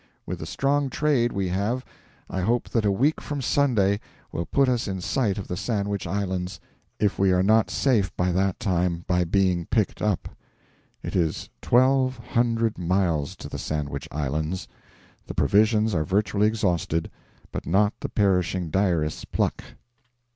[0.25, 1.85] With the strong trade we have,
[2.27, 3.99] I hope that a week from Sunday
[4.31, 6.59] will put us in sight of the Sandwich Islands,
[6.99, 10.27] if we are not safe by that time by being picked up.
[11.03, 14.67] It is twelve hundred miles to the Sandwich Islands;
[15.27, 17.11] the provisions are virtually exhausted,
[17.51, 19.63] but not the perishing diarist's pluck.